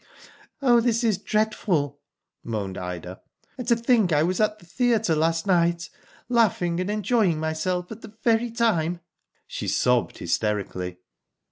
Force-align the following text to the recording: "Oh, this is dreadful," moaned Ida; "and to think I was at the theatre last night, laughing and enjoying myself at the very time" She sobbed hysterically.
"Oh, 0.63 0.79
this 0.81 1.03
is 1.03 1.19
dreadful," 1.19 1.99
moaned 2.43 2.75
Ida; 2.75 3.21
"and 3.55 3.67
to 3.67 3.75
think 3.75 4.11
I 4.11 4.23
was 4.23 4.39
at 4.41 4.57
the 4.57 4.65
theatre 4.65 5.13
last 5.15 5.45
night, 5.45 5.91
laughing 6.27 6.79
and 6.79 6.89
enjoying 6.89 7.39
myself 7.39 7.91
at 7.91 8.01
the 8.01 8.15
very 8.23 8.49
time" 8.49 9.01
She 9.45 9.67
sobbed 9.67 10.17
hysterically. 10.17 10.97